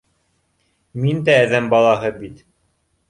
[1.03, 2.43] Мин дә әҙәм балаһы бит